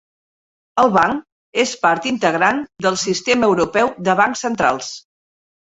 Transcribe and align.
El 0.83 0.89
Banc 0.95 1.59
és 1.65 1.75
part 1.83 2.09
integrant 2.13 2.65
del 2.87 2.99
Sistema 3.05 3.53
Europeu 3.53 3.95
de 4.09 4.19
Bancs 4.23 4.47
Centrals. 4.49 4.91